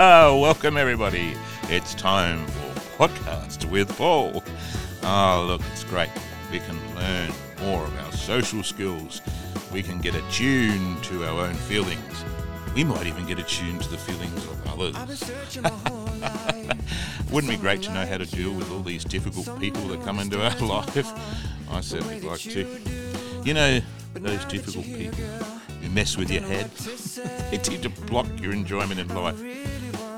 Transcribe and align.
Welcome, 0.02 0.78
everybody. 0.78 1.34
It's 1.64 1.94
time 1.94 2.46
for 2.46 3.06
Podcast 3.06 3.70
with 3.70 3.94
Paul. 3.98 4.42
Oh, 5.02 5.44
look, 5.46 5.60
it's 5.72 5.84
great. 5.84 6.08
We 6.50 6.60
can 6.60 6.78
learn 6.94 7.30
more 7.60 7.84
of 7.84 7.94
our 7.98 8.12
social 8.12 8.62
skills. 8.62 9.20
We 9.70 9.82
can 9.82 10.00
get 10.00 10.14
attuned 10.14 11.04
to 11.04 11.24
our 11.26 11.44
own 11.44 11.52
feelings. 11.52 12.24
We 12.74 12.82
might 12.82 13.08
even 13.08 13.26
get 13.26 13.38
attuned 13.38 13.82
to 13.82 13.90
the 13.90 13.98
feelings 13.98 14.42
of 14.46 14.66
others. 14.68 14.96
Wouldn't 17.30 17.52
it 17.52 17.56
be 17.56 17.60
great 17.60 17.82
to 17.82 17.92
know 17.92 18.06
how 18.06 18.16
to 18.16 18.24
deal 18.24 18.54
with 18.54 18.72
all 18.72 18.80
these 18.80 19.04
difficult 19.04 19.60
people 19.60 19.86
that 19.88 20.02
come 20.02 20.18
into 20.18 20.42
our 20.42 20.56
life? 20.66 21.12
I 21.70 21.82
certainly 21.82 22.22
like 22.22 22.40
to. 22.40 22.66
You 23.44 23.52
know, 23.52 23.80
those 24.14 24.46
difficult 24.46 24.86
people 24.86 25.24
who 25.82 25.90
mess 25.90 26.16
with 26.16 26.30
your 26.30 26.42
head, 26.42 26.70
they 27.50 27.58
tend 27.58 27.82
to 27.82 27.90
block 27.90 28.28
your 28.40 28.54
enjoyment 28.54 28.98
in 28.98 29.08
life. 29.14 29.38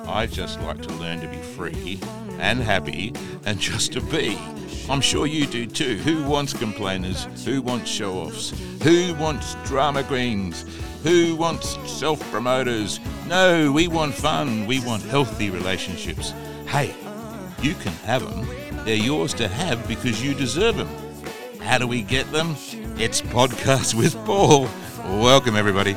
I 0.07 0.27
just 0.27 0.61
like 0.61 0.83
to 0.83 0.93
learn 0.95 1.21
to 1.21 1.29
be 1.29 1.37
free 1.37 2.01
and 2.39 2.61
happy 2.61 3.13
and 3.45 3.59
just 3.59 3.93
to 3.93 4.01
be. 4.01 4.39
I'm 4.91 5.01
sure 5.01 5.27
you 5.27 5.47
do 5.47 5.67
too. 5.67 5.97
Who 5.99 6.25
wants 6.25 6.53
complainers? 6.53 7.25
Who 7.45 7.63
wants 7.63 7.91
show 7.91 8.15
offs? 8.15 8.51
Who 8.83 9.15
wants 9.15 9.55
drama 9.65 10.03
queens? 10.03 10.65
Who 11.05 11.37
wants 11.37 11.79
self 11.91 12.21
promoters? 12.31 12.99
No, 13.29 13.71
we 13.71 13.87
want 13.89 14.15
fun. 14.15 14.67
We 14.67 14.81
want 14.81 15.03
healthy 15.05 15.51
relationships. 15.51 16.33
Hey, 16.67 16.95
you 17.61 17.75
can 17.75 17.93
have 18.05 18.29
them. 18.29 18.85
They're 18.85 18.97
yours 18.97 19.33
to 19.35 19.47
have 19.47 19.87
because 19.87 20.23
you 20.23 20.35
deserve 20.35 20.77
them. 20.77 20.89
How 21.61 21.79
do 21.79 21.87
we 21.87 22.03
get 22.03 22.31
them? 22.33 22.57
It's 22.99 23.23
Podcast 23.23 23.95
with 23.95 24.15
Paul. 24.27 24.69
Welcome, 25.21 25.57
everybody. 25.57 25.97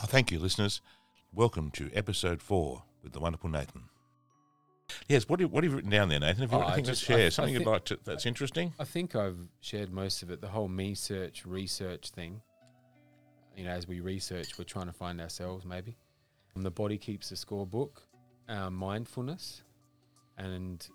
Oh, 0.00 0.06
thank 0.06 0.30
you, 0.30 0.38
listeners. 0.38 0.80
Welcome 1.32 1.70
to 1.72 1.90
episode 1.92 2.40
four 2.40 2.84
with 3.02 3.12
the 3.12 3.20
wonderful 3.20 3.50
Nathan. 3.50 3.84
Yes, 5.08 5.28
what 5.28 5.40
have, 5.40 5.50
what 5.50 5.64
have 5.64 5.72
you 5.72 5.76
written 5.76 5.90
down 5.90 6.08
there, 6.08 6.20
Nathan? 6.20 6.42
Have 6.42 6.52
you 6.52 6.56
Oh, 6.58 6.60
got 6.60 6.68
I 6.68 6.72
anything 6.74 6.84
just- 6.86 7.04
to 7.06 7.12
I- 7.12 7.16
share? 7.16 7.26
I 7.26 7.28
Something 7.30 7.54
you'd 7.54 7.66
like 7.66 7.84
to 7.86 7.98
that's 8.04 8.24
interesting? 8.26 8.72
I 8.78 8.84
think 8.84 9.14
I've 9.14 9.38
shared 9.60 9.92
most 9.92 10.22
of 10.22 10.30
it. 10.30 10.40
The 10.40 10.48
whole 10.48 10.68
me 10.68 10.94
search, 10.94 11.44
research 11.44 12.10
thing. 12.10 12.42
You 13.56 13.64
know, 13.64 13.70
as 13.70 13.86
we 13.88 14.00
research, 14.00 14.56
we're 14.56 14.64
trying 14.64 14.86
to 14.86 14.92
find 14.92 15.20
ourselves 15.20 15.64
maybe. 15.64 15.96
And 16.54 16.64
the 16.64 16.70
body 16.70 16.96
keeps 16.96 17.30
a 17.32 17.34
scorebook, 17.34 18.02
uh, 18.48 18.70
mindfulness, 18.70 19.62
and 20.36 20.86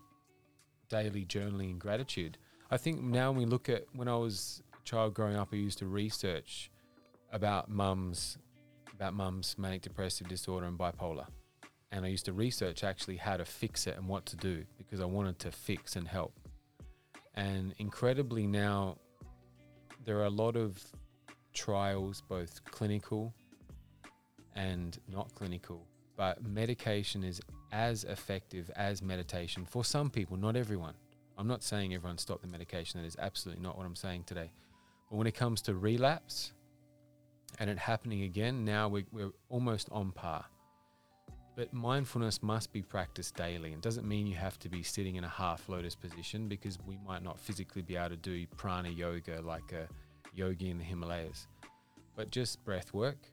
daily 0.89 1.25
journaling 1.25 1.71
and 1.71 1.79
gratitude. 1.79 2.37
I 2.71 2.77
think 2.77 3.01
now 3.01 3.31
when 3.31 3.39
we 3.39 3.45
look 3.45 3.67
at 3.69 3.85
when 3.93 4.07
I 4.07 4.15
was 4.15 4.63
a 4.79 4.83
child 4.85 5.13
growing 5.13 5.35
up, 5.35 5.49
I 5.51 5.57
used 5.57 5.77
to 5.79 5.85
research 5.87 6.71
about 7.31 7.69
mums, 7.69 8.37
about 8.94 9.13
mums 9.13 9.55
manic 9.58 9.81
depressive 9.81 10.27
disorder 10.27 10.66
and 10.66 10.77
bipolar. 10.77 11.27
And 11.91 12.05
I 12.05 12.08
used 12.08 12.25
to 12.25 12.33
research 12.33 12.83
actually 12.83 13.17
how 13.17 13.38
to 13.38 13.45
fix 13.45 13.86
it 13.88 13.97
and 13.97 14.08
what 14.08 14.25
to 14.27 14.36
do 14.36 14.63
because 14.77 14.99
I 14.99 15.05
wanted 15.05 15.39
to 15.39 15.52
fix 15.52 15.95
and 15.95 16.08
help. 16.08 16.39
And 17.36 17.73
incredibly 17.77 18.47
now, 18.47 18.97
there 20.05 20.17
are 20.19 20.25
a 20.25 20.30
lot 20.30 20.55
of 20.55 20.83
trials, 21.53 22.21
both 22.27 22.64
clinical 22.66 23.33
and 24.55 24.97
not 25.08 25.33
clinical, 25.36 25.86
but 26.16 26.44
medication 26.44 27.23
is 27.23 27.41
as 27.71 28.03
effective 28.03 28.69
as 28.75 29.02
meditation 29.02 29.66
for 29.66 29.83
some 29.83 30.09
people, 30.09 30.38
not 30.38 30.55
everyone. 30.55 30.94
I'm 31.38 31.47
not 31.47 31.64
saying 31.64 31.94
everyone 31.94 32.17
stop 32.17 32.41
the 32.41 32.47
medication, 32.47 33.02
that 33.02 33.08
is 33.08 33.16
absolutely 33.19 33.64
not 33.64 33.77
what 33.77 33.86
I'm 33.86 33.95
saying 33.95 34.23
today. 34.25 34.52
But 35.10 35.17
when 35.17 35.27
it 35.27 35.33
comes 35.33 35.61
to 35.64 35.73
relapse 35.73 36.54
and 37.63 37.69
it 37.69 37.79
happening 37.79 38.23
again, 38.23 38.65
now 38.65 38.89
we're, 38.89 39.05
we're 39.13 39.31
almost 39.47 39.87
on 39.89 40.11
par. 40.11 40.43
But 41.55 41.71
mindfulness 41.71 42.43
must 42.43 42.73
be 42.73 42.81
practiced 42.81 43.37
daily. 43.37 43.71
It 43.71 43.79
doesn't 43.79 44.05
mean 44.05 44.27
you 44.27 44.35
have 44.35 44.59
to 44.59 44.69
be 44.69 44.83
sitting 44.83 45.15
in 45.15 45.23
a 45.23 45.29
half 45.29 45.69
lotus 45.69 45.95
position 45.95 46.49
because 46.49 46.77
we 46.85 46.97
might 47.07 47.23
not 47.23 47.39
physically 47.39 47.81
be 47.81 47.95
able 47.95 48.09
to 48.09 48.17
do 48.17 48.45
prana 48.57 48.89
yoga 48.89 49.39
like 49.41 49.71
a 49.71 49.87
yogi 50.35 50.71
in 50.71 50.77
the 50.77 50.83
Himalayas. 50.83 51.47
But 52.17 52.31
just 52.31 52.61
breath 52.65 52.93
work, 52.93 53.29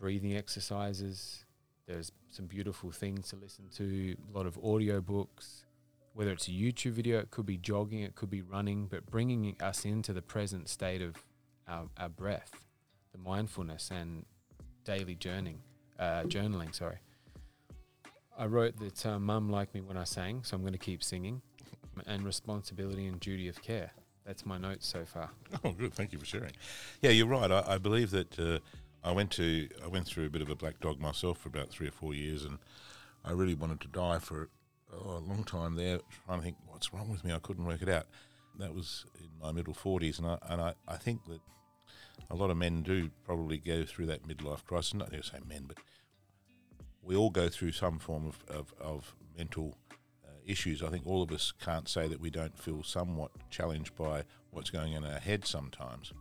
breathing 0.00 0.34
exercises. 0.34 1.44
There's 1.86 2.12
some 2.30 2.46
beautiful 2.46 2.90
things 2.90 3.28
to 3.28 3.36
listen 3.36 3.66
to, 3.76 4.16
a 4.32 4.34
lot 4.34 4.46
of 4.46 4.58
audio 4.64 5.02
books. 5.02 5.66
Whether 6.14 6.32
it's 6.32 6.48
a 6.48 6.52
YouTube 6.52 6.92
video, 6.92 7.18
it 7.18 7.30
could 7.30 7.44
be 7.44 7.58
jogging, 7.58 8.00
it 8.00 8.14
could 8.14 8.30
be 8.30 8.40
running, 8.40 8.86
but 8.86 9.04
bringing 9.04 9.54
us 9.60 9.84
into 9.84 10.14
the 10.14 10.22
present 10.22 10.70
state 10.70 11.02
of 11.02 11.22
our, 11.68 11.90
our 11.98 12.08
breath, 12.08 12.65
the 13.16 13.30
mindfulness, 13.30 13.90
and 13.90 14.24
daily 14.84 15.16
journaling. 15.16 15.58
Uh, 15.98 16.22
journaling, 16.24 16.74
sorry. 16.74 16.98
I 18.38 18.46
wrote 18.46 18.78
that 18.80 19.06
uh, 19.06 19.18
mum 19.18 19.50
liked 19.50 19.74
me 19.74 19.80
when 19.80 19.96
I 19.96 20.04
sang, 20.04 20.42
so 20.44 20.56
I'm 20.56 20.62
going 20.62 20.72
to 20.72 20.78
keep 20.78 21.02
singing. 21.02 21.42
And 22.06 22.24
responsibility 22.24 23.06
and 23.06 23.18
duty 23.18 23.48
of 23.48 23.62
care. 23.62 23.90
That's 24.26 24.44
my 24.44 24.58
notes 24.58 24.86
so 24.86 25.06
far. 25.06 25.30
Oh, 25.64 25.72
good. 25.72 25.94
Thank 25.94 26.12
you 26.12 26.18
for 26.18 26.26
sharing. 26.26 26.52
Yeah, 27.00 27.10
you're 27.10 27.26
right. 27.26 27.50
I, 27.50 27.64
I 27.66 27.78
believe 27.78 28.10
that 28.10 28.38
uh, 28.38 28.58
I 29.02 29.12
went 29.12 29.30
to 29.32 29.68
I 29.82 29.86
went 29.86 30.06
through 30.06 30.26
a 30.26 30.28
bit 30.28 30.42
of 30.42 30.50
a 30.50 30.54
black 30.54 30.80
dog 30.80 31.00
myself 31.00 31.38
for 31.38 31.48
about 31.48 31.70
three 31.70 31.88
or 31.88 31.92
four 31.92 32.12
years, 32.12 32.44
and 32.44 32.58
I 33.24 33.30
really 33.32 33.54
wanted 33.54 33.80
to 33.80 33.88
die 33.88 34.18
for 34.18 34.50
oh, 34.92 35.16
a 35.16 35.24
long 35.26 35.44
time 35.44 35.76
there, 35.76 36.00
trying 36.26 36.40
to 36.40 36.44
think 36.44 36.56
what's 36.66 36.92
wrong 36.92 37.08
with 37.08 37.24
me. 37.24 37.32
I 37.32 37.38
couldn't 37.38 37.64
work 37.64 37.80
it 37.80 37.88
out. 37.88 38.06
That 38.58 38.74
was 38.74 39.06
in 39.18 39.30
my 39.40 39.52
middle 39.52 39.74
forties, 39.74 40.18
and 40.18 40.26
I 40.26 40.38
and 40.50 40.60
I, 40.60 40.74
I 40.86 40.96
think 40.96 41.24
that 41.26 41.40
a 42.30 42.34
lot 42.34 42.50
of 42.50 42.56
men 42.56 42.82
do 42.82 43.10
probably 43.24 43.58
go 43.58 43.84
through 43.84 44.06
that 44.06 44.26
midlife 44.26 44.64
crisis. 44.64 44.94
Not 44.94 45.12
to 45.12 45.22
say 45.22 45.38
men, 45.48 45.64
but 45.66 45.78
we 47.02 47.14
all 47.14 47.30
go 47.30 47.48
through 47.48 47.72
some 47.72 47.98
form 47.98 48.26
of 48.26 48.44
of, 48.48 48.74
of 48.80 49.14
mental 49.36 49.76
uh, 50.24 50.30
issues. 50.44 50.82
I 50.82 50.88
think 50.88 51.06
all 51.06 51.22
of 51.22 51.30
us 51.32 51.52
can't 51.52 51.88
say 51.88 52.08
that 52.08 52.20
we 52.20 52.30
don't 52.30 52.58
feel 52.58 52.82
somewhat 52.82 53.30
challenged 53.50 53.96
by 53.96 54.24
what's 54.50 54.70
going 54.70 54.96
on 54.96 55.04
in 55.04 55.12
our 55.12 55.20
head 55.20 55.46
sometimes. 55.46 56.12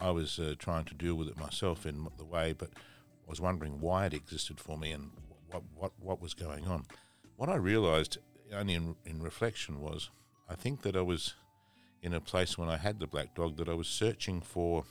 I 0.00 0.10
was 0.10 0.38
uh, 0.38 0.54
trying 0.58 0.84
to 0.86 0.94
deal 0.94 1.14
with 1.14 1.28
it 1.28 1.38
myself 1.38 1.86
in 1.86 2.08
the 2.18 2.24
way, 2.24 2.52
but 2.52 2.70
I 2.74 3.30
was 3.30 3.40
wondering 3.40 3.80
why 3.80 4.06
it 4.06 4.14
existed 4.14 4.60
for 4.60 4.76
me 4.76 4.92
and 4.92 5.10
what 5.50 5.62
what 5.74 5.92
what 6.00 6.20
was 6.20 6.34
going 6.34 6.66
on. 6.66 6.86
What 7.36 7.48
I 7.48 7.56
realised 7.56 8.18
only 8.52 8.74
in, 8.74 8.96
in 9.04 9.22
reflection 9.22 9.80
was 9.80 10.10
I 10.48 10.54
think 10.54 10.82
that 10.82 10.96
I 10.96 11.02
was 11.02 11.34
in 12.06 12.14
a 12.14 12.20
place 12.20 12.56
when 12.56 12.68
I 12.68 12.76
had 12.76 13.00
the 13.00 13.06
black 13.08 13.34
dog 13.34 13.56
that 13.56 13.68
I 13.68 13.74
was 13.74 13.88
searching 13.88 14.40
for 14.40 14.84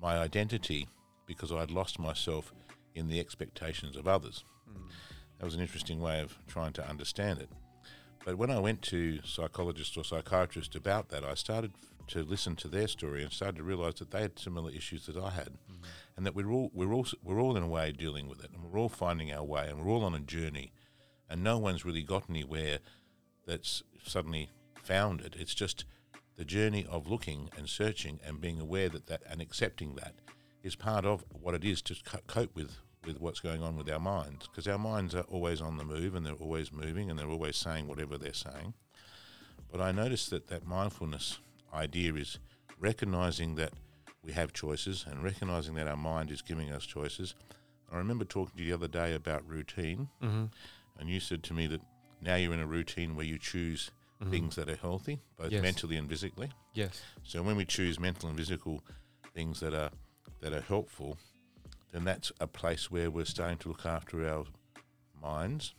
my 0.00 0.16
identity 0.16 0.88
because 1.26 1.52
I 1.52 1.60
had 1.60 1.70
lost 1.70 1.98
myself 1.98 2.54
in 2.94 3.08
the 3.08 3.20
expectations 3.20 3.94
of 3.94 4.08
others. 4.08 4.42
Hmm. 4.66 4.88
That 5.38 5.44
was 5.44 5.54
an 5.54 5.60
interesting 5.60 6.00
way 6.00 6.20
of 6.20 6.38
trying 6.48 6.72
to 6.72 6.88
understand 6.88 7.40
it. 7.40 7.50
But 8.24 8.38
when 8.38 8.50
I 8.50 8.58
went 8.58 8.80
to 8.84 9.20
psychologists 9.22 9.98
or 9.98 10.04
psychiatrists 10.04 10.76
about 10.76 11.10
that, 11.10 11.24
I 11.24 11.34
started 11.34 11.72
to 12.08 12.22
listen 12.22 12.56
to 12.56 12.68
their 12.68 12.88
story 12.88 13.22
and 13.22 13.30
started 13.30 13.56
to 13.56 13.64
realise 13.64 13.98
that 13.98 14.12
they 14.12 14.22
had 14.22 14.38
similar 14.38 14.70
issues 14.70 15.04
that 15.06 15.18
I 15.18 15.28
had, 15.28 15.50
hmm. 15.68 15.84
and 16.16 16.24
that 16.24 16.34
we're 16.34 16.50
all 16.50 16.70
we're 16.72 16.94
all 16.94 17.06
we're 17.22 17.40
all 17.40 17.54
in 17.58 17.62
a 17.62 17.68
way 17.68 17.92
dealing 17.92 18.28
with 18.28 18.42
it, 18.42 18.50
and 18.54 18.64
we're 18.64 18.80
all 18.80 18.88
finding 18.88 19.30
our 19.30 19.44
way, 19.44 19.68
and 19.68 19.78
we're 19.78 19.92
all 19.92 20.04
on 20.04 20.14
a 20.14 20.20
journey, 20.20 20.72
and 21.28 21.44
no 21.44 21.58
one's 21.58 21.84
really 21.84 22.02
got 22.02 22.24
anywhere 22.30 22.78
that's 23.46 23.82
suddenly 24.02 24.48
found 24.84 25.20
it. 25.20 25.34
It's 25.38 25.54
just 25.54 25.84
the 26.36 26.44
journey 26.44 26.86
of 26.90 27.08
looking 27.08 27.50
and 27.56 27.68
searching 27.68 28.20
and 28.26 28.40
being 28.40 28.60
aware 28.60 28.88
that 28.88 29.06
that 29.06 29.22
and 29.28 29.40
accepting 29.40 29.94
that 29.96 30.14
is 30.62 30.76
part 30.76 31.04
of 31.04 31.24
what 31.30 31.54
it 31.54 31.64
is 31.64 31.82
to 31.82 31.94
co- 32.04 32.18
cope 32.26 32.54
with 32.54 32.76
with 33.06 33.20
what's 33.20 33.40
going 33.40 33.62
on 33.62 33.76
with 33.76 33.88
our 33.90 34.00
minds 34.00 34.48
because 34.48 34.66
our 34.66 34.78
minds 34.78 35.14
are 35.14 35.26
always 35.28 35.60
on 35.60 35.76
the 35.76 35.84
move 35.84 36.14
and 36.14 36.24
they're 36.24 36.32
always 36.34 36.72
moving 36.72 37.10
and 37.10 37.18
they're 37.18 37.28
always 37.28 37.54
saying 37.56 37.86
whatever 37.86 38.16
they're 38.16 38.32
saying. 38.32 38.72
But 39.70 39.80
I 39.82 39.92
noticed 39.92 40.30
that 40.30 40.46
that 40.48 40.66
mindfulness 40.66 41.38
idea 41.72 42.14
is 42.14 42.38
recognizing 42.80 43.56
that 43.56 43.72
we 44.24 44.32
have 44.32 44.52
choices 44.54 45.04
and 45.08 45.22
recognizing 45.22 45.74
that 45.74 45.86
our 45.86 45.96
mind 45.98 46.30
is 46.30 46.40
giving 46.42 46.70
us 46.72 46.84
choices. 46.86 47.34
I 47.92 47.98
remember 47.98 48.24
talking 48.24 48.56
to 48.56 48.62
you 48.62 48.70
the 48.70 48.76
other 48.76 48.88
day 48.88 49.14
about 49.14 49.46
routine, 49.46 50.08
Mm-hmm. 50.22 50.44
and 50.98 51.10
you 51.10 51.20
said 51.20 51.42
to 51.44 51.54
me 51.54 51.66
that 51.68 51.82
now 52.22 52.36
you're 52.36 52.54
in 52.54 52.60
a 52.60 52.66
routine 52.66 53.16
where 53.16 53.26
you 53.26 53.38
choose 53.38 53.90
Mm-hmm. 54.20 54.30
things 54.30 54.56
that 54.56 54.68
are 54.70 54.76
healthy, 54.76 55.20
both 55.36 55.50
Yes. 55.50 55.62
mentally 55.62 55.96
and 55.96 56.08
physically. 56.08 56.50
Yes. 56.72 57.02
So 57.24 57.42
when 57.42 57.56
we 57.56 57.64
choose 57.64 57.98
mental 57.98 58.28
and 58.28 58.38
physical 58.38 58.82
things 59.34 59.58
that 59.60 59.74
are 59.74 59.90
that 60.40 60.52
are 60.52 60.60
helpful, 60.60 61.18
then 61.92 62.04
that's 62.04 62.30
a 62.40 62.46
place 62.46 62.90
where 62.90 63.10
we're 63.10 63.24
starting 63.24 63.58
to 63.58 63.68
look 63.68 63.84
after 63.84 64.26
our 64.28 64.44
minds. 65.20 65.74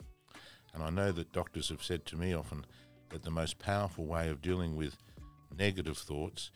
And 0.73 0.83
I 0.83 0.89
know 0.89 1.11
that 1.13 1.31
doctors 1.31 1.69
have 1.69 1.83
said 1.83 2.05
to 2.07 2.17
me 2.17 2.33
often 2.33 2.65
that 3.09 3.23
the 3.23 3.31
most 3.31 3.57
powerful 3.59 4.05
way 4.05 4.27
of 4.29 4.41
dealing 4.41 4.75
with 4.75 4.97
negative 5.57 5.97
thoughts 5.97 6.51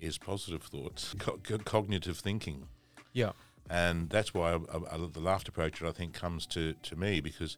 is 0.00 0.18
positive 0.18 0.62
thoughts, 0.64 1.14
co- 1.18 1.38
co- 1.42 1.58
cognitive 1.58 2.18
thinking. 2.18 2.68
Yeah. 3.12 3.32
And 3.70 4.10
that's 4.10 4.34
why 4.34 4.52
I, 4.52 4.56
I, 4.94 4.98
the 5.10 5.20
laughter 5.20 5.50
approach, 5.50 5.82
I 5.82 5.92
think, 5.92 6.12
comes 6.12 6.46
to, 6.48 6.74
to 6.74 6.96
me 6.96 7.20
because 7.20 7.56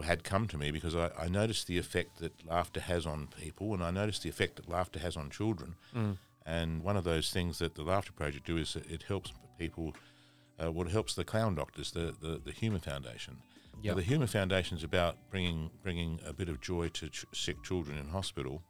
had 0.00 0.24
come 0.24 0.48
to 0.48 0.56
me 0.56 0.70
because 0.70 0.96
I, 0.96 1.10
I 1.18 1.28
noticed 1.28 1.66
the 1.66 1.78
effect 1.78 2.18
that 2.20 2.32
laughter 2.46 2.80
has 2.80 3.04
on 3.06 3.28
people, 3.38 3.74
and 3.74 3.82
I 3.82 3.90
noticed 3.90 4.22
the 4.22 4.30
effect 4.30 4.56
that 4.56 4.68
laughter 4.68 4.98
has 4.98 5.16
on 5.16 5.30
children. 5.30 5.74
Mm. 5.94 6.16
And 6.46 6.82
one 6.82 6.96
of 6.96 7.04
those 7.04 7.30
things 7.30 7.58
that 7.58 7.74
the 7.74 7.82
Laughter 7.82 8.12
Project 8.12 8.46
do 8.46 8.56
is 8.56 8.76
it 8.76 9.04
helps 9.04 9.32
people. 9.58 9.94
Uh, 10.62 10.70
what 10.70 10.88
helps 10.88 11.14
the 11.14 11.24
clown 11.24 11.54
doctors, 11.54 11.92
the 11.92 12.14
the, 12.20 12.40
the 12.44 12.52
Humour 12.52 12.78
Foundation. 12.78 13.38
Yep. 13.82 13.92
So 13.92 14.00
the 14.00 14.06
Humour 14.06 14.26
Foundation 14.26 14.76
is 14.76 14.84
about 14.84 15.16
bringing 15.30 15.70
bringing 15.82 16.20
a 16.26 16.32
bit 16.32 16.48
of 16.48 16.60
joy 16.60 16.88
to 16.88 17.08
ch- 17.08 17.26
sick 17.32 17.62
children 17.62 17.98
in 17.98 18.08
hospital, 18.08 18.62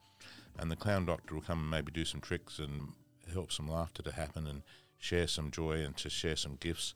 and 0.58 0.70
the 0.70 0.76
clown 0.76 1.06
doctor 1.06 1.34
will 1.34 1.42
come 1.42 1.60
and 1.60 1.70
maybe 1.70 1.90
do 1.92 2.04
some 2.04 2.20
tricks 2.20 2.58
and 2.58 2.92
help 3.32 3.52
some 3.52 3.68
laughter 3.68 4.02
to 4.02 4.12
happen 4.12 4.46
and 4.46 4.62
share 4.98 5.26
some 5.26 5.50
joy 5.50 5.82
and 5.82 5.96
to 5.96 6.08
share 6.08 6.36
some 6.36 6.56
gifts. 6.60 6.94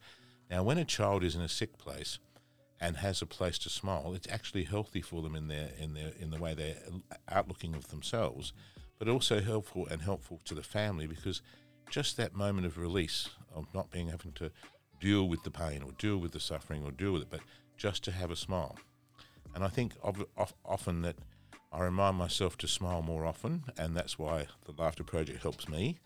Now, 0.51 0.63
when 0.63 0.79
a 0.79 0.85
child 0.85 1.25
is 1.25 1.35
in 1.35 1.41
a 1.41 1.49
sick 1.49 1.77
place 1.79 2.19
and 2.81 2.99
has 2.99 3.23
a 3.23 3.27
place 3.27 3.59
to 3.59 3.71
smile, 3.71 4.13
it's 4.15 4.29
actually 4.31 4.65
healthy 4.65 5.01
for 5.01 5.23
them 5.23 5.35
in 5.35 5.49
their 5.49 5.71
in 5.79 5.95
their 5.95 6.13
in 6.19 6.31
the 6.31 6.39
way 6.39 6.55
they're 6.55 6.77
outlooking 7.31 7.75
of 7.75 7.89
themselves, 7.89 8.53
but 8.99 9.09
also 9.09 9.41
helpful 9.41 9.87
and 9.87 10.03
helpful 10.03 10.41
to 10.45 10.55
the 10.55 10.63
family 10.63 11.07
because 11.07 11.43
just 11.91 12.17
that 12.17 12.35
moment 12.35 12.67
of 12.67 12.79
release 12.79 13.29
of 13.55 13.67
not 13.75 13.91
being 13.91 14.09
having 14.09 14.33
to 14.33 14.51
deal 15.01 15.29
with 15.29 15.43
the 15.45 15.51
pain 15.51 15.83
or 15.83 15.93
deal 15.93 16.19
with 16.19 16.33
the 16.33 16.41
suffering 16.41 16.85
or 16.85 16.91
deal 16.91 17.13
with 17.13 17.23
it, 17.23 17.31
but 17.31 17.41
just 17.77 18.03
to 18.05 18.11
have 18.11 18.31
a 18.31 18.37
smile. 18.37 18.77
And 19.55 19.65
I 19.65 19.69
think 19.69 19.93
of, 20.03 20.25
of, 20.37 20.53
often 20.65 21.03
that 21.03 21.17
I 21.73 21.83
remind 21.83 22.17
myself 22.17 22.57
to 22.59 22.69
smile 22.69 23.03
more 23.03 23.25
often, 23.25 23.65
and 23.79 23.97
that's 23.97 24.19
why 24.19 24.47
the 24.65 24.73
Laughter 24.73 25.05
Project 25.05 25.43
helps 25.43 25.69
me. 25.69 25.99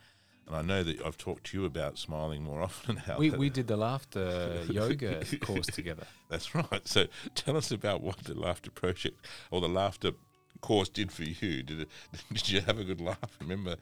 And 0.47 0.57
I 0.57 0.63
know 0.63 0.83
that 0.83 1.01
I've 1.05 1.17
talked 1.17 1.45
to 1.49 1.59
you 1.59 1.65
about 1.65 1.99
smiling 1.99 2.43
more 2.43 2.61
often. 2.69 2.97
How 2.97 3.19
We, 3.19 3.31
we 3.31 3.51
did 3.51 3.67
the 3.69 3.77
laughter 3.77 4.63
yoga 4.69 5.23
course 5.41 5.67
together. 5.67 6.05
that's 6.29 6.55
right. 6.55 6.87
So 6.87 7.07
tell 7.35 7.57
us 7.57 7.71
about 7.71 8.01
what 8.03 8.19
the 8.19 8.35
Laughter 8.35 8.71
Project 8.71 9.25
or 9.51 9.61
the 9.61 9.69
Laughter 9.69 10.13
course 10.61 10.89
did 10.89 11.13
for 11.13 11.23
you. 11.25 11.63
Did 11.63 11.81
it? 11.83 11.89
Did 12.33 12.49
you 12.51 12.61
have 12.63 12.79
a 12.79 12.85
good 12.85 13.01
laugh? 13.01 13.39
Remember, 13.41 13.77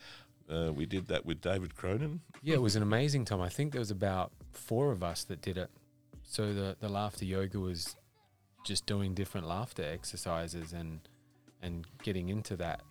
uh, 0.50 0.72
we 0.72 0.86
did 0.86 1.08
that 1.08 1.24
with 1.26 1.40
David 1.40 1.74
Cronin. 1.74 2.20
Yeah, 2.42 2.54
it 2.56 2.62
was 2.62 2.76
an 2.76 2.82
amazing 2.82 3.24
time. 3.24 3.40
I 3.40 3.48
think 3.48 3.72
there 3.72 3.80
was 3.80 3.90
about 3.90 4.32
four 4.52 4.92
of 4.92 5.02
us 5.02 5.24
that 5.24 5.40
did 5.40 5.56
it. 5.58 5.70
So 6.22 6.52
the 6.52 6.76
the 6.78 6.88
laughter 6.88 7.24
yoga 7.24 7.58
was 7.58 7.96
just 8.64 8.84
doing 8.86 9.14
different 9.14 9.46
laughter 9.46 9.82
exercises 9.82 10.72
and 10.74 11.00
and 11.62 11.86
getting 12.02 12.28
into 12.28 12.54
that 12.56 12.82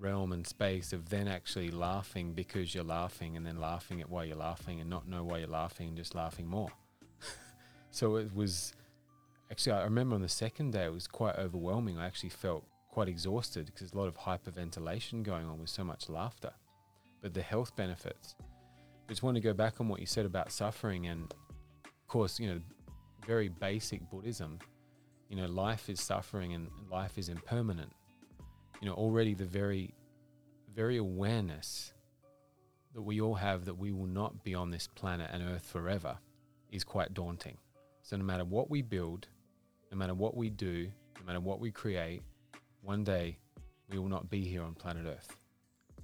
realm 0.00 0.32
and 0.32 0.46
space 0.46 0.92
of 0.92 1.08
then 1.08 1.28
actually 1.28 1.70
laughing 1.70 2.32
because 2.32 2.74
you're 2.74 2.84
laughing 2.84 3.36
and 3.36 3.46
then 3.46 3.60
laughing 3.60 4.00
at 4.00 4.08
why 4.08 4.24
you're 4.24 4.36
laughing 4.36 4.80
and 4.80 4.88
not 4.88 5.08
know 5.08 5.24
why 5.24 5.38
you're 5.38 5.48
laughing 5.48 5.88
and 5.88 5.96
just 5.96 6.14
laughing 6.14 6.46
more. 6.46 6.70
so 7.90 8.16
it 8.16 8.34
was 8.34 8.72
actually 9.50 9.72
I 9.72 9.84
remember 9.84 10.14
on 10.14 10.22
the 10.22 10.28
second 10.28 10.72
day 10.72 10.84
it 10.84 10.92
was 10.92 11.06
quite 11.06 11.36
overwhelming. 11.36 11.98
I 11.98 12.06
actually 12.06 12.30
felt 12.30 12.64
quite 12.90 13.08
exhausted 13.08 13.66
because 13.66 13.80
there's 13.80 13.92
a 13.92 13.98
lot 13.98 14.08
of 14.08 14.16
hyperventilation 14.16 15.22
going 15.22 15.46
on 15.46 15.60
with 15.60 15.70
so 15.70 15.84
much 15.84 16.08
laughter. 16.08 16.52
But 17.20 17.34
the 17.34 17.42
health 17.42 17.74
benefits. 17.76 18.34
I 18.40 19.10
just 19.12 19.22
want 19.22 19.36
to 19.36 19.40
go 19.40 19.52
back 19.52 19.80
on 19.80 19.88
what 19.88 20.00
you 20.00 20.06
said 20.06 20.26
about 20.26 20.52
suffering 20.52 21.06
and 21.06 21.32
of 21.84 22.08
course, 22.08 22.38
you 22.38 22.48
know, 22.48 22.60
very 23.26 23.48
basic 23.48 24.08
Buddhism. 24.10 24.58
You 25.28 25.36
know, 25.36 25.46
life 25.46 25.90
is 25.90 26.00
suffering 26.00 26.54
and 26.54 26.68
life 26.90 27.18
is 27.18 27.28
impermanent. 27.28 27.92
You 28.80 28.88
know, 28.88 28.94
already 28.94 29.34
the 29.34 29.44
very 29.44 29.94
very 30.74 30.96
awareness 30.96 31.92
that 32.94 33.02
we 33.02 33.20
all 33.20 33.34
have 33.34 33.64
that 33.64 33.76
we 33.76 33.90
will 33.90 34.06
not 34.06 34.44
be 34.44 34.54
on 34.54 34.70
this 34.70 34.86
planet 34.86 35.28
and 35.32 35.42
earth 35.42 35.66
forever 35.66 36.16
is 36.70 36.84
quite 36.84 37.14
daunting. 37.14 37.56
So 38.02 38.16
no 38.16 38.24
matter 38.24 38.44
what 38.44 38.70
we 38.70 38.82
build, 38.82 39.26
no 39.90 39.96
matter 39.98 40.14
what 40.14 40.36
we 40.36 40.50
do, 40.50 40.88
no 41.18 41.26
matter 41.26 41.40
what 41.40 41.58
we 41.60 41.70
create, 41.70 42.22
one 42.82 43.04
day 43.04 43.36
we 43.90 43.98
will 43.98 44.08
not 44.08 44.30
be 44.30 44.42
here 44.42 44.62
on 44.62 44.74
planet 44.74 45.06
Earth. 45.06 45.36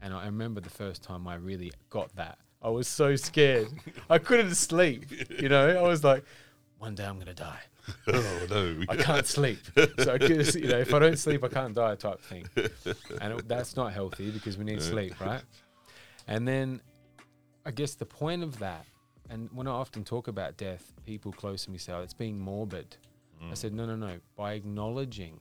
And 0.02 0.12
I 0.12 0.26
remember 0.26 0.60
the 0.60 0.70
first 0.70 1.02
time 1.02 1.26
I 1.26 1.36
really 1.36 1.72
got 1.90 2.14
that. 2.16 2.38
I 2.62 2.68
was 2.68 2.88
so 2.88 3.16
scared. 3.16 3.68
I 4.10 4.18
couldn't 4.18 4.54
sleep. 4.54 5.04
You 5.40 5.48
know, 5.48 5.68
I 5.68 5.82
was 5.82 6.02
like, 6.02 6.24
one 6.78 6.94
day 6.94 7.04
I'm 7.04 7.14
going 7.14 7.26
to 7.26 7.34
die. 7.34 7.60
oh 8.08 8.46
no! 8.50 8.82
I 8.88 8.96
can't 8.96 9.26
sleep. 9.26 9.58
So 9.98 10.14
I 10.14 10.18
could, 10.18 10.54
you 10.54 10.68
know, 10.68 10.78
if 10.78 10.94
I 10.94 10.98
don't 10.98 11.18
sleep, 11.18 11.44
I 11.44 11.48
can't 11.48 11.74
die 11.74 11.94
type 11.96 12.20
thing. 12.20 12.46
And 13.20 13.34
it, 13.34 13.48
that's 13.48 13.76
not 13.76 13.92
healthy 13.92 14.30
because 14.30 14.56
we 14.56 14.64
need 14.64 14.82
sleep, 14.82 15.20
right? 15.20 15.42
And 16.26 16.48
then 16.48 16.80
I 17.66 17.70
guess 17.70 17.94
the 17.94 18.06
point 18.06 18.42
of 18.42 18.58
that, 18.58 18.84
and 19.30 19.48
when 19.52 19.66
I 19.66 19.70
often 19.70 20.04
talk 20.04 20.28
about 20.28 20.56
death, 20.56 20.92
people 21.06 21.32
close 21.32 21.64
to 21.64 21.70
me 21.70 21.78
say, 21.78 21.92
oh, 21.92 22.02
it's 22.02 22.14
being 22.14 22.38
morbid. 22.38 22.96
I 23.40 23.52
mm. 23.52 23.56
said, 23.56 23.72
no, 23.72 23.86
no, 23.86 23.96
no. 23.96 24.18
By 24.36 24.52
acknowledging, 24.52 25.40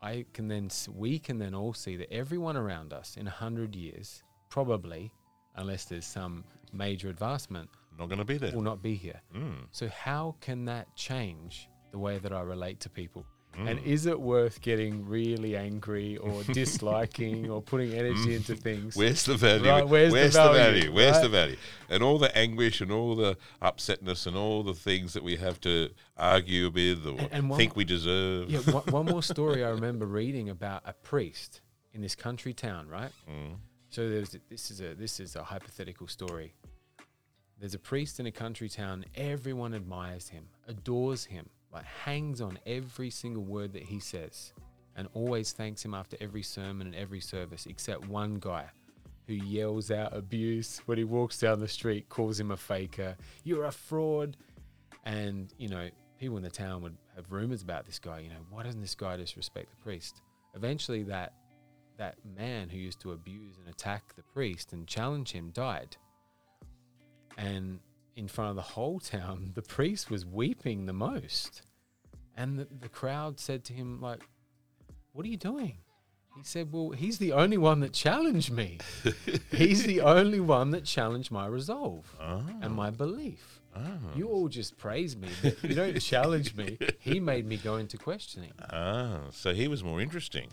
I 0.00 0.24
can 0.32 0.48
then, 0.48 0.70
we 0.94 1.18
can 1.18 1.38
then 1.38 1.54
all 1.54 1.74
see 1.74 1.96
that 1.96 2.12
everyone 2.12 2.56
around 2.56 2.92
us 2.92 3.16
in 3.16 3.26
a 3.26 3.30
hundred 3.30 3.74
years, 3.74 4.22
probably, 4.48 5.12
unless 5.56 5.86
there's 5.86 6.06
some 6.06 6.44
major 6.72 7.08
advancement, 7.08 7.68
Not 7.98 8.08
going 8.08 8.18
to 8.18 8.24
be 8.24 8.38
there. 8.38 8.52
will 8.52 8.62
not 8.62 8.82
be 8.82 8.94
here. 8.94 9.20
Mm. 9.34 9.66
So 9.72 9.88
how 9.88 10.34
can 10.40 10.64
that 10.66 10.94
change 10.96 11.68
the 11.92 11.98
way 11.98 12.18
that 12.18 12.32
I 12.32 12.40
relate 12.42 12.80
to 12.80 12.90
people? 12.90 13.24
And 13.56 13.78
Mm. 13.78 13.84
is 13.86 14.06
it 14.06 14.18
worth 14.20 14.60
getting 14.62 15.06
really 15.06 15.56
angry 15.56 16.16
or 16.16 16.42
disliking 16.52 17.48
or 17.48 17.62
putting 17.62 17.92
energy 17.94 18.34
into 18.34 18.56
things? 18.56 18.96
Where's 18.96 19.22
the 19.24 19.36
value? 19.36 19.68
Right, 19.70 19.86
where's 19.88 20.12
the 20.12 20.30
value, 20.52 20.92
Where's 20.92 21.20
the 21.20 21.28
value? 21.28 21.56
And 21.88 22.02
all 22.02 22.18
the 22.18 22.36
anguish 22.36 22.80
and 22.80 22.90
all 22.90 23.14
the 23.14 23.36
upsetness 23.62 24.26
and 24.26 24.36
all 24.36 24.64
the 24.64 24.74
things 24.74 25.12
that 25.12 25.22
we 25.22 25.36
have 25.36 25.60
to 25.60 25.90
argue 26.16 26.68
with 26.70 27.06
or 27.06 27.10
And- 27.20 27.28
and 27.32 27.48
one- 27.50 27.56
think 27.56 27.76
we 27.76 27.84
deserve. 27.84 28.50
yeah, 28.50 28.58
one, 28.72 28.82
one 28.86 29.06
more 29.06 29.22
story 29.34 29.62
I 29.64 29.68
remember 29.68 30.06
reading 30.06 30.48
about 30.50 30.82
a 30.84 30.92
priest 30.92 31.60
in 31.92 32.00
this 32.00 32.16
country 32.16 32.54
town, 32.54 32.88
right? 32.88 33.12
Mm. 33.30 33.58
So 33.88 34.10
there's 34.10 34.36
this 34.50 34.72
is 34.72 34.80
a 34.80 34.94
this 34.96 35.20
is 35.20 35.36
a 35.36 35.44
hypothetical 35.44 36.08
story. 36.08 36.54
There's 37.58 37.74
a 37.74 37.78
priest 37.78 38.20
in 38.20 38.26
a 38.26 38.32
country 38.32 38.68
town. 38.68 39.04
Everyone 39.14 39.74
admires 39.74 40.28
him, 40.28 40.48
adores 40.68 41.24
him, 41.24 41.48
like 41.72 41.84
hangs 41.84 42.40
on 42.40 42.58
every 42.66 43.10
single 43.10 43.44
word 43.44 43.72
that 43.72 43.82
he 43.82 44.00
says, 44.00 44.52
and 44.96 45.08
always 45.14 45.52
thanks 45.52 45.84
him 45.84 45.94
after 45.94 46.16
every 46.20 46.42
sermon 46.42 46.86
and 46.86 46.96
every 46.96 47.20
service, 47.20 47.66
except 47.66 48.06
one 48.08 48.36
guy 48.36 48.66
who 49.26 49.34
yells 49.34 49.90
out 49.90 50.14
abuse 50.16 50.82
when 50.86 50.98
he 50.98 51.04
walks 51.04 51.38
down 51.38 51.60
the 51.60 51.68
street, 51.68 52.08
calls 52.08 52.38
him 52.38 52.50
a 52.50 52.56
faker, 52.56 53.16
you're 53.44 53.64
a 53.64 53.72
fraud, 53.72 54.36
and 55.04 55.52
you 55.58 55.68
know 55.68 55.88
people 56.18 56.36
in 56.36 56.42
the 56.42 56.50
town 56.50 56.82
would 56.82 56.96
have 57.16 57.30
rumors 57.30 57.62
about 57.62 57.86
this 57.86 57.98
guy. 57.98 58.20
You 58.20 58.28
know, 58.28 58.44
why 58.50 58.62
doesn't 58.62 58.80
this 58.80 58.94
guy 58.94 59.16
disrespect 59.16 59.70
the 59.70 59.82
priest? 59.82 60.20
Eventually, 60.54 61.02
that 61.04 61.32
that 61.96 62.16
man 62.36 62.68
who 62.68 62.78
used 62.78 63.00
to 63.00 63.12
abuse 63.12 63.56
and 63.58 63.68
attack 63.68 64.14
the 64.16 64.22
priest 64.22 64.72
and 64.72 64.86
challenge 64.86 65.30
him 65.30 65.50
died. 65.50 65.96
And 67.36 67.80
in 68.16 68.28
front 68.28 68.50
of 68.50 68.56
the 68.56 68.62
whole 68.62 69.00
town, 69.00 69.52
the 69.54 69.62
priest 69.62 70.10
was 70.10 70.24
weeping 70.24 70.86
the 70.86 70.92
most. 70.92 71.62
And 72.36 72.58
the, 72.58 72.66
the 72.80 72.88
crowd 72.88 73.38
said 73.40 73.64
to 73.66 73.72
him, 73.72 74.00
like, 74.00 74.20
what 75.12 75.24
are 75.24 75.28
you 75.28 75.36
doing? 75.36 75.78
He 76.36 76.42
said, 76.42 76.72
well, 76.72 76.90
he's 76.90 77.18
the 77.18 77.32
only 77.32 77.56
one 77.58 77.78
that 77.80 77.92
challenged 77.92 78.50
me. 78.50 78.78
he's 79.52 79.84
the 79.84 80.00
only 80.00 80.40
one 80.40 80.72
that 80.72 80.84
challenged 80.84 81.30
my 81.30 81.46
resolve 81.46 82.12
Ah, 82.20 82.42
and 82.60 82.74
my 82.74 82.90
belief. 82.90 83.60
ah, 83.76 83.98
You 84.16 84.28
all 84.28 84.48
just 84.48 84.76
praise 84.76 85.16
me, 85.16 85.28
but 85.42 85.62
you 85.62 85.76
don't 85.76 86.00
challenge 86.00 86.56
me. 86.56 86.76
He 86.98 87.20
made 87.20 87.46
me 87.46 87.56
go 87.56 87.76
into 87.76 87.96
questioning. 87.98 88.50
ah. 88.72 89.20
So 89.30 89.54
he 89.54 89.68
was 89.68 89.84
more 89.84 90.00
interesting. 90.00 90.48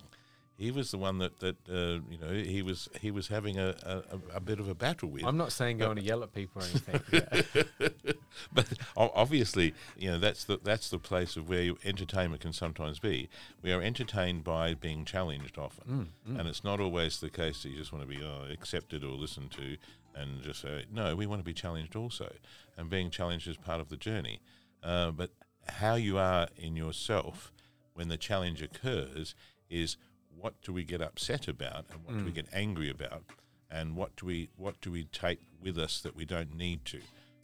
He 0.61 0.69
was 0.69 0.91
the 0.91 0.99
one 0.99 1.17
that 1.17 1.39
that 1.39 1.55
uh, 1.67 2.01
you 2.11 2.19
know 2.21 2.31
he 2.31 2.61
was 2.61 2.87
he 3.01 3.09
was 3.09 3.29
having 3.29 3.57
a, 3.57 3.73
a, 3.83 4.35
a 4.35 4.39
bit 4.39 4.59
of 4.59 4.69
a 4.69 4.75
battle 4.75 5.09
with. 5.09 5.25
I'm 5.25 5.35
not 5.35 5.51
saying 5.51 5.79
going 5.79 5.95
to 5.95 6.03
yell 6.03 6.21
at 6.21 6.33
people 6.33 6.61
or 6.61 6.65
anything. 6.65 7.93
But 8.53 8.67
obviously, 8.95 9.73
you 9.97 10.11
know 10.11 10.19
that's 10.19 10.43
the 10.45 10.59
that's 10.63 10.89
the 10.89 10.99
place 10.99 11.35
of 11.35 11.49
where 11.49 11.73
entertainment 11.83 12.41
can 12.41 12.53
sometimes 12.53 12.99
be. 12.99 13.27
We 13.63 13.71
are 13.73 13.81
entertained 13.81 14.43
by 14.43 14.75
being 14.75 15.03
challenged 15.03 15.57
often, 15.57 16.11
Mm, 16.29 16.39
and 16.39 16.47
it's 16.47 16.63
not 16.63 16.79
always 16.79 17.19
the 17.19 17.29
case 17.29 17.63
that 17.63 17.69
you 17.69 17.77
just 17.77 17.91
want 17.91 18.07
to 18.07 18.17
be 18.17 18.23
uh, 18.23 18.51
accepted 18.53 19.03
or 19.03 19.15
listened 19.15 19.51
to, 19.53 19.77
and 20.15 20.41
just 20.43 20.61
say 20.61 20.85
no. 20.91 21.15
We 21.15 21.25
want 21.25 21.41
to 21.41 21.45
be 21.45 21.53
challenged 21.53 21.95
also, 21.95 22.31
and 22.77 22.89
being 22.89 23.09
challenged 23.09 23.47
is 23.47 23.57
part 23.57 23.81
of 23.81 23.89
the 23.89 23.97
journey. 23.97 24.39
Uh, 24.83 25.11
but 25.11 25.31
how 25.67 25.95
you 25.95 26.17
are 26.17 26.47
in 26.55 26.75
yourself 26.75 27.51
when 27.95 28.09
the 28.09 28.17
challenge 28.17 28.61
occurs 28.61 29.35
is 29.69 29.97
what 30.35 30.61
do 30.61 30.73
we 30.73 30.83
get 30.83 31.01
upset 31.01 31.47
about, 31.47 31.85
and 31.91 32.03
what 32.03 32.17
do 32.17 32.23
we 32.25 32.31
Mm. 32.31 32.35
get 32.35 32.47
angry 32.53 32.89
about, 32.89 33.23
and 33.69 33.95
what 33.95 34.15
do 34.15 34.25
we 34.25 34.49
what 34.55 34.79
do 34.81 34.91
we 34.91 35.05
take 35.05 35.39
with 35.61 35.77
us 35.77 36.01
that 36.01 36.15
we 36.15 36.25
don't 36.25 36.55
need 36.55 36.83
to. 36.85 37.01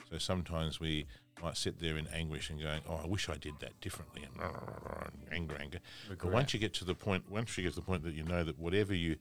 So 0.10 0.18
sometimes 0.18 0.80
we 0.80 1.06
might 1.42 1.56
sit 1.58 1.80
there 1.80 1.98
in 1.98 2.08
anguish 2.08 2.50
and 2.50 2.60
going, 2.62 2.82
"Oh, 2.88 2.96
I 2.96 3.06
wish 3.06 3.30
I 3.30 3.36
did 3.38 3.60
that 3.60 3.80
differently," 3.82 4.24
and, 4.24 4.42
and 4.42 5.34
anger, 5.34 5.58
anger. 5.60 5.80
But 6.10 6.32
once 6.32 6.54
you 6.54 6.60
get 6.60 6.74
to 6.76 6.86
the 6.86 6.96
point, 6.96 7.30
once 7.30 7.56
you 7.58 7.64
get 7.64 7.72
to 7.74 7.80
the 7.80 7.86
point 7.86 8.04
that 8.04 8.14
you 8.14 8.24
know 8.24 8.44
that 8.44 8.58
whatever 8.58 8.94
you 8.96 9.18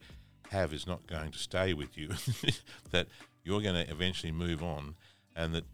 have 0.49 0.73
is 0.73 0.87
not 0.87 1.05
going 1.07 1.31
to 1.31 1.37
stay 1.37 1.73
with 1.73 1.97
you, 1.97 2.07
that 2.91 3.07
you're 3.43 3.61
going 3.61 3.75
to 3.85 3.91
eventually 3.91 4.31
move 4.31 4.63
on, 4.63 4.95
and 5.35 5.53
that 5.53 5.65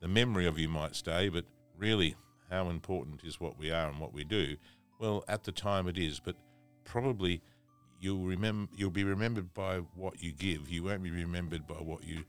the 0.00 0.08
memory 0.08 0.46
of 0.46 0.58
you 0.58 0.68
might 0.68 0.94
stay, 0.94 1.28
but 1.28 1.44
really 1.78 2.14
how 2.50 2.68
important 2.68 3.24
is 3.24 3.40
what 3.40 3.56
we 3.58 3.70
are 3.70 3.88
and 3.88 3.98
what 3.98 4.12
we 4.12 4.24
do? 4.24 4.56
Well, 4.98 5.24
at 5.28 5.44
the 5.44 5.52
time 5.52 5.88
it 5.88 5.96
is, 5.98 6.20
but 6.20 6.36
probably 6.86 7.42
you'll 8.00 8.24
remember 8.24 8.70
you'll 8.76 8.90
be 8.90 9.04
remembered 9.04 9.52
by 9.52 9.78
what 9.94 10.22
you 10.22 10.32
give. 10.32 10.68
You 10.70 10.84
won't 10.84 11.02
be 11.02 11.10
remembered 11.10 11.66
by 11.66 11.74
what 11.74 12.04
you 12.04 12.24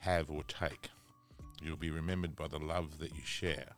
have 0.00 0.30
or 0.30 0.42
take. 0.44 0.90
You'll 1.62 1.76
be 1.76 1.90
remembered 1.90 2.34
by 2.36 2.48
the 2.48 2.58
love 2.58 2.98
that 2.98 3.14
you 3.14 3.22
share. 3.24 3.68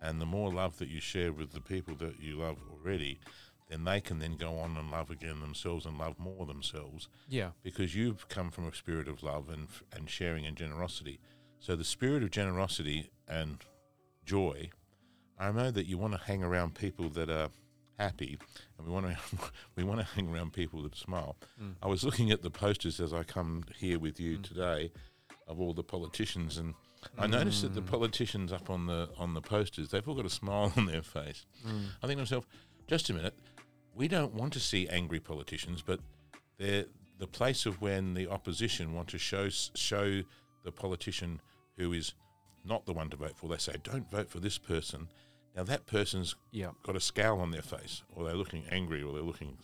And 0.00 0.20
the 0.20 0.26
more 0.26 0.52
love 0.52 0.78
that 0.78 0.88
you 0.88 1.00
share 1.00 1.32
with 1.32 1.52
the 1.52 1.60
people 1.60 1.94
that 1.96 2.20
you 2.20 2.36
love 2.38 2.56
already, 2.70 3.20
then 3.68 3.84
they 3.84 4.00
can 4.00 4.18
then 4.18 4.36
go 4.36 4.56
on 4.58 4.76
and 4.76 4.90
love 4.90 5.10
again 5.10 5.40
themselves 5.40 5.84
and 5.84 5.98
love 5.98 6.18
more 6.18 6.46
themselves 6.46 7.08
Yeah. 7.28 7.50
because 7.62 7.94
you've 7.94 8.28
come 8.28 8.50
from 8.50 8.66
a 8.66 8.74
spirit 8.74 9.08
of 9.08 9.22
love 9.22 9.48
and 9.50 9.68
and 9.92 10.08
sharing 10.08 10.46
and 10.46 10.56
generosity. 10.56 11.18
So 11.60 11.76
the 11.76 11.84
spirit 11.84 12.22
of 12.22 12.30
generosity 12.30 13.10
and 13.26 13.58
joy, 14.24 14.70
I 15.38 15.50
know 15.52 15.70
that 15.70 15.86
you 15.86 15.98
want 15.98 16.14
to 16.14 16.20
hang 16.24 16.42
around 16.42 16.74
people 16.76 17.08
that 17.10 17.28
are 17.28 17.50
happy, 17.98 18.38
and 18.78 18.86
we 18.86 18.92
want 18.92 19.06
to 19.06 19.18
we 19.76 19.84
want 19.84 20.00
to 20.00 20.06
hang 20.06 20.28
around 20.28 20.52
people 20.52 20.82
that 20.82 20.96
smile. 20.96 21.36
Mm. 21.62 21.74
I 21.82 21.88
was 21.88 22.04
looking 22.04 22.30
at 22.30 22.42
the 22.42 22.50
posters 22.50 23.00
as 23.00 23.12
I 23.12 23.22
come 23.22 23.64
here 23.76 23.98
with 23.98 24.18
you 24.18 24.38
today 24.38 24.92
of 25.46 25.60
all 25.60 25.74
the 25.74 25.82
politicians, 25.82 26.58
and 26.58 26.74
I 27.18 27.26
noticed 27.26 27.62
that 27.62 27.74
the 27.74 27.82
politicians 27.82 28.52
up 28.52 28.70
on 28.70 28.86
the 28.86 29.08
on 29.18 29.34
the 29.34 29.40
posters 29.40 29.90
they've 29.90 30.06
all 30.06 30.14
got 30.14 30.26
a 30.26 30.30
smile 30.30 30.72
on 30.76 30.86
their 30.86 31.02
face. 31.02 31.46
I 32.02 32.06
think 32.06 32.18
to 32.18 32.22
myself, 32.22 32.46
just 32.86 33.10
a 33.10 33.14
minute, 33.14 33.34
we 33.94 34.08
don't 34.08 34.34
want 34.34 34.52
to 34.54 34.60
see 34.60 34.88
angry 34.88 35.20
politicians, 35.20 35.82
but 35.82 36.00
they're 36.58 36.86
the 37.18 37.26
place 37.26 37.66
of 37.66 37.80
when 37.80 38.14
the 38.14 38.28
opposition 38.28 38.94
want 38.94 39.08
to 39.08 39.18
show 39.18 39.48
show 39.48 40.22
the 40.64 40.72
politician 40.72 41.40
who 41.76 41.92
is 41.92 42.14
not 42.64 42.86
the 42.86 42.92
one 42.92 43.10
to 43.10 43.16
vote 43.16 43.36
for. 43.36 43.48
They 43.48 43.56
say, 43.56 43.76
"Don't 43.82 44.10
vote 44.10 44.30
for 44.30 44.40
this 44.40 44.58
person." 44.58 45.08
Now 45.58 45.64
that 45.64 45.86
person's 45.86 46.36
Yeah. 46.52 46.70
got 46.84 46.94
a 46.94 47.00
scowl 47.00 47.40
on 47.40 47.50
their 47.50 47.62
face, 47.62 48.02
or 48.14 48.22
they're 48.24 48.36
looking 48.36 48.64
angry, 48.68 49.02
or 49.02 49.12
they're 49.12 49.22
looking. 49.24 49.58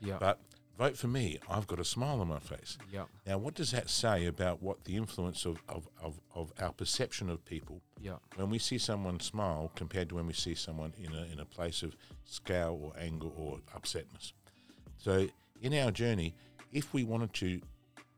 Yeah. 0.00 0.16
But 0.20 0.38
vote 0.78 0.96
for 0.96 1.08
me. 1.08 1.40
I've 1.48 1.66
got 1.66 1.80
a 1.80 1.84
smile 1.84 2.20
on 2.20 2.28
my 2.28 2.38
face. 2.38 2.78
yeah. 2.92 3.06
Now, 3.26 3.36
what 3.38 3.54
does 3.54 3.72
that 3.72 3.90
say 3.90 4.26
about 4.26 4.62
what 4.62 4.84
the 4.84 4.94
influence 4.94 5.44
of, 5.44 5.60
of, 5.68 5.88
of, 6.00 6.20
of 6.36 6.52
our 6.60 6.72
perception 6.72 7.28
of 7.28 7.44
people 7.44 7.82
Yeah. 8.00 8.18
when 8.36 8.48
we 8.48 8.60
see 8.60 8.78
someone 8.78 9.18
smile 9.18 9.72
compared 9.74 10.10
to 10.10 10.14
when 10.14 10.28
we 10.28 10.34
see 10.34 10.54
someone 10.54 10.94
in 10.96 11.12
a, 11.12 11.24
in 11.24 11.40
a 11.40 11.44
place 11.44 11.82
of 11.82 11.96
scowl 12.22 12.80
or 12.80 12.92
anger 12.96 13.26
or 13.26 13.58
upsetness. 13.76 14.32
So, 14.98 15.26
in 15.60 15.74
our 15.74 15.90
journey, 15.90 16.36
if 16.70 16.94
we 16.94 17.02
wanted 17.02 17.34
to 17.34 17.60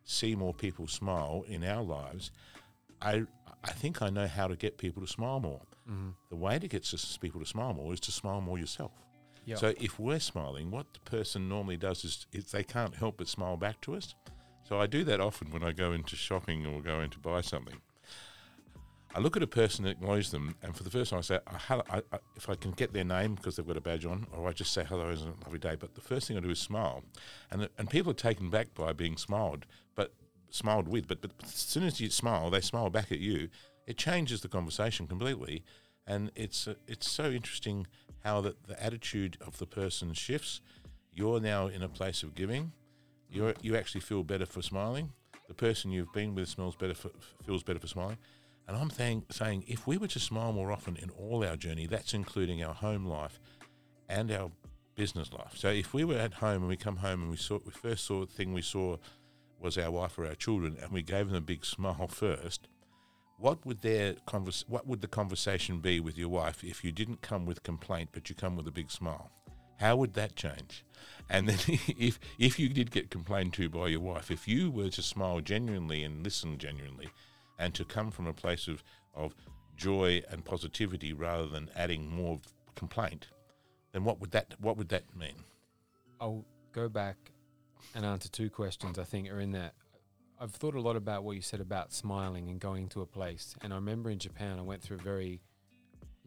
see 0.04 0.34
more 0.36 0.52
people 0.52 0.86
smile 0.86 1.46
in 1.48 1.64
our 1.64 1.82
lives, 1.82 2.30
I, 3.00 3.24
I 3.64 3.70
think 3.72 4.02
I 4.02 4.10
know 4.10 4.26
how 4.26 4.48
to 4.48 4.54
get 4.54 4.76
people 4.76 5.00
to 5.00 5.08
smile 5.08 5.40
more. 5.40 5.62
Mm-hmm. 5.88 6.10
The 6.30 6.36
way 6.36 6.58
to 6.58 6.68
get 6.68 6.88
people 7.20 7.40
to 7.40 7.46
smile 7.46 7.74
more 7.74 7.92
is 7.92 8.00
to 8.00 8.12
smile 8.12 8.40
more 8.40 8.58
yourself. 8.58 8.92
Yeah. 9.44 9.56
So 9.56 9.74
if 9.80 9.98
we're 9.98 10.20
smiling, 10.20 10.70
what 10.70 10.86
the 10.92 11.00
person 11.00 11.48
normally 11.48 11.76
does 11.76 12.04
is, 12.04 12.26
is 12.32 12.52
they 12.52 12.62
can't 12.62 12.94
help 12.94 13.16
but 13.18 13.28
smile 13.28 13.56
back 13.56 13.80
to 13.82 13.96
us. 13.96 14.14
So 14.62 14.80
I 14.80 14.86
do 14.86 15.02
that 15.04 15.20
often 15.20 15.50
when 15.50 15.64
I 15.64 15.72
go 15.72 15.92
into 15.92 16.14
shopping 16.14 16.64
or 16.64 16.80
go 16.80 17.00
in 17.00 17.10
to 17.10 17.18
buy 17.18 17.40
something. 17.40 17.80
I 19.14 19.18
look 19.18 19.36
at 19.36 19.42
a 19.42 19.46
person 19.46 19.84
and 19.84 19.92
acknowledge 19.92 20.30
them, 20.30 20.54
and 20.62 20.74
for 20.74 20.84
the 20.84 20.90
first 20.90 21.10
time, 21.10 21.18
I 21.18 21.22
say, 21.22 21.38
"Uh, 21.46 21.58
hello, 21.68 21.82
I, 21.90 21.98
I, 22.12 22.18
if 22.34 22.48
I 22.48 22.54
can 22.54 22.70
get 22.70 22.94
their 22.94 23.04
name 23.04 23.34
because 23.34 23.56
they've 23.56 23.66
got 23.66 23.76
a 23.76 23.80
badge 23.80 24.06
on, 24.06 24.26
or 24.32 24.48
I 24.48 24.52
just 24.52 24.72
say 24.72 24.84
hello, 24.84 25.10
it's 25.10 25.20
a 25.20 25.34
lovely 25.44 25.58
day. 25.58 25.76
But 25.78 25.94
the 25.94 26.00
first 26.00 26.28
thing 26.28 26.38
I 26.38 26.40
do 26.40 26.48
is 26.48 26.58
smile, 26.58 27.02
and 27.50 27.68
and 27.76 27.90
people 27.90 28.12
are 28.12 28.14
taken 28.14 28.48
back 28.48 28.74
by 28.74 28.94
being 28.94 29.18
smiled, 29.18 29.66
but 29.94 30.14
smiled 30.48 30.88
with. 30.88 31.08
But 31.08 31.20
but 31.20 31.32
as 31.42 31.52
soon 31.52 31.82
as 31.82 32.00
you 32.00 32.08
smile, 32.08 32.48
they 32.48 32.62
smile 32.62 32.88
back 32.88 33.12
at 33.12 33.18
you. 33.18 33.50
It 33.86 33.96
changes 33.96 34.40
the 34.40 34.48
conversation 34.48 35.06
completely, 35.06 35.64
and 36.06 36.30
it's 36.34 36.68
uh, 36.68 36.74
it's 36.86 37.10
so 37.10 37.30
interesting 37.30 37.86
how 38.24 38.40
that 38.42 38.66
the 38.66 38.82
attitude 38.82 39.36
of 39.44 39.58
the 39.58 39.66
person 39.66 40.12
shifts. 40.14 40.60
You're 41.14 41.40
now 41.40 41.66
in 41.66 41.82
a 41.82 41.88
place 41.88 42.22
of 42.22 42.34
giving. 42.34 42.72
You 43.30 43.54
you 43.60 43.76
actually 43.76 44.00
feel 44.00 44.22
better 44.22 44.46
for 44.46 44.62
smiling. 44.62 45.12
The 45.48 45.54
person 45.54 45.90
you've 45.90 46.12
been 46.12 46.34
with 46.34 46.48
smells 46.48 46.76
better 46.76 46.94
for, 46.94 47.10
feels 47.44 47.62
better 47.62 47.78
for 47.78 47.88
smiling. 47.88 48.18
And 48.68 48.76
I'm 48.76 48.90
saying, 48.90 49.24
saying 49.30 49.64
if 49.66 49.86
we 49.86 49.98
were 49.98 50.06
to 50.08 50.20
smile 50.20 50.52
more 50.52 50.72
often 50.72 50.96
in 50.96 51.10
all 51.10 51.44
our 51.44 51.56
journey, 51.56 51.86
that's 51.86 52.14
including 52.14 52.62
our 52.62 52.74
home 52.74 53.04
life 53.04 53.40
and 54.08 54.30
our 54.30 54.50
business 54.94 55.32
life. 55.32 55.52
So 55.56 55.68
if 55.68 55.92
we 55.92 56.04
were 56.04 56.16
at 56.16 56.34
home 56.34 56.62
and 56.62 56.68
we 56.68 56.76
come 56.76 56.96
home 56.96 57.22
and 57.22 57.30
we 57.30 57.36
saw, 57.36 57.58
we 57.64 57.72
first 57.72 58.04
saw 58.04 58.20
the 58.20 58.32
thing 58.32 58.52
we 58.52 58.62
saw 58.62 58.96
was 59.60 59.78
our 59.78 59.90
wife 59.90 60.18
or 60.18 60.26
our 60.26 60.34
children, 60.34 60.76
and 60.80 60.90
we 60.92 61.02
gave 61.02 61.28
them 61.28 61.36
a 61.36 61.40
big 61.40 61.64
smile 61.74 62.08
first, 62.08 62.68
what 63.42 63.66
would 63.66 63.80
their 63.80 64.14
convers- 64.24 64.64
what 64.68 64.86
would 64.86 65.00
the 65.00 65.08
conversation 65.08 65.80
be 65.80 65.98
with 65.98 66.16
your 66.16 66.28
wife 66.28 66.62
if 66.62 66.84
you 66.84 66.92
didn't 66.92 67.22
come 67.22 67.44
with 67.44 67.64
complaint 67.64 68.10
but 68.12 68.28
you 68.28 68.36
come 68.36 68.54
with 68.54 68.68
a 68.68 68.70
big 68.70 68.88
smile? 68.88 69.32
How 69.80 69.96
would 69.96 70.14
that 70.14 70.36
change? 70.36 70.84
And 71.28 71.48
then 71.48 71.58
if 71.98 72.20
if 72.38 72.60
you 72.60 72.68
did 72.68 72.92
get 72.92 73.10
complained 73.10 73.52
to 73.54 73.68
by 73.68 73.88
your 73.88 73.98
wife, 73.98 74.30
if 74.30 74.46
you 74.46 74.70
were 74.70 74.90
to 74.90 75.02
smile 75.02 75.40
genuinely 75.40 76.04
and 76.04 76.22
listen 76.22 76.56
genuinely, 76.56 77.08
and 77.58 77.74
to 77.74 77.84
come 77.84 78.12
from 78.12 78.28
a 78.28 78.32
place 78.32 78.68
of, 78.68 78.84
of 79.12 79.34
joy 79.76 80.22
and 80.30 80.44
positivity 80.44 81.12
rather 81.12 81.48
than 81.48 81.68
adding 81.74 82.08
more 82.08 82.38
complaint, 82.76 83.26
then 83.90 84.04
what 84.04 84.20
would 84.20 84.30
that 84.30 84.54
what 84.60 84.76
would 84.76 84.90
that 84.90 85.16
mean? 85.16 85.42
I'll 86.20 86.44
go 86.70 86.88
back 86.88 87.16
and 87.96 88.04
answer 88.04 88.28
two 88.28 88.50
questions 88.50 89.00
I 89.00 89.04
think 89.04 89.28
are 89.32 89.40
in 89.40 89.50
that. 89.50 89.74
I've 90.42 90.50
thought 90.50 90.74
a 90.74 90.80
lot 90.80 90.96
about 90.96 91.22
what 91.22 91.36
you 91.36 91.40
said 91.40 91.60
about 91.60 91.92
smiling 91.92 92.48
and 92.48 92.58
going 92.58 92.88
to 92.88 93.02
a 93.02 93.06
place. 93.06 93.54
And 93.62 93.72
I 93.72 93.76
remember 93.76 94.10
in 94.10 94.18
Japan, 94.18 94.58
I 94.58 94.62
went 94.62 94.82
through 94.82 94.96
a 94.96 95.00
very 95.00 95.40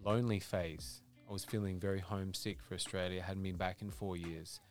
lonely 0.05 0.39
phase. 0.39 1.01
I 1.29 1.33
was 1.33 1.43
feeling 1.43 1.81
very 1.81 1.99
homesick 1.99 2.63
for 2.63 2.75
Australia, 2.75 3.21
hadn't 3.21 3.43
been 3.43 3.57
back 3.57 3.81
in 3.81 3.91
four 3.91 4.15
years. 4.15 4.61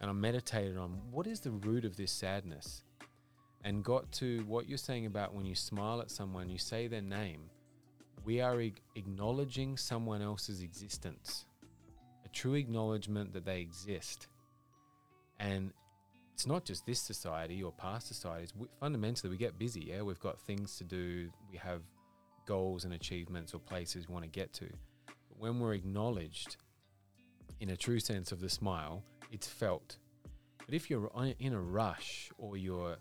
And 0.00 0.08
I 0.08 0.12
meditated 0.12 0.76
on 0.76 0.90
what 1.10 1.26
is 1.26 1.40
the 1.40 1.50
root 1.50 1.84
of 1.84 1.96
this 1.96 2.12
sadness 2.12 2.84
and 3.64 3.82
got 3.82 4.12
to 4.12 4.44
what 4.46 4.68
you're 4.68 4.78
saying 4.78 5.06
about 5.06 5.34
when 5.34 5.44
you 5.44 5.56
smile 5.56 6.00
at 6.00 6.12
someone, 6.12 6.48
you 6.48 6.58
say 6.58 6.86
their 6.86 7.02
name. 7.02 7.50
We 8.24 8.40
are 8.40 8.62
acknowledging 8.94 9.76
someone 9.76 10.22
else's 10.22 10.62
existence, 10.62 11.46
a 12.24 12.28
true 12.28 12.54
acknowledgement 12.54 13.32
that 13.32 13.44
they 13.44 13.60
exist. 13.60 14.28
And 15.40 15.72
it's 16.38 16.46
not 16.46 16.64
just 16.64 16.86
this 16.86 17.00
society 17.00 17.64
or 17.64 17.72
past 17.72 18.06
societies. 18.06 18.54
We, 18.56 18.68
fundamentally, 18.78 19.28
we 19.28 19.36
get 19.36 19.58
busy. 19.58 19.86
Yeah, 19.88 20.02
we've 20.02 20.20
got 20.20 20.38
things 20.38 20.76
to 20.76 20.84
do. 20.84 21.28
We 21.50 21.58
have 21.58 21.82
goals 22.46 22.84
and 22.84 22.94
achievements 22.94 23.54
or 23.54 23.58
places 23.58 24.08
we 24.08 24.12
want 24.12 24.24
to 24.24 24.30
get 24.30 24.52
to. 24.52 24.66
But 25.06 25.36
when 25.36 25.58
we're 25.58 25.74
acknowledged, 25.74 26.56
in 27.58 27.70
a 27.70 27.76
true 27.76 27.98
sense 27.98 28.30
of 28.30 28.38
the 28.38 28.48
smile, 28.48 29.02
it's 29.32 29.48
felt. 29.48 29.96
But 30.64 30.76
if 30.76 30.88
you're 30.88 31.10
in 31.40 31.54
a 31.54 31.60
rush 31.60 32.30
or 32.38 32.56
you're 32.56 32.98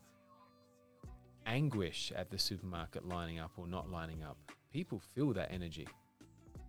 anguish 1.46 2.12
at 2.16 2.32
the 2.32 2.40
supermarket 2.40 3.08
lining 3.08 3.38
up 3.38 3.52
or 3.56 3.68
not 3.68 3.88
lining 3.88 4.24
up, 4.24 4.38
people 4.74 5.00
feel 5.14 5.32
that 5.34 5.52
energy. 5.52 5.88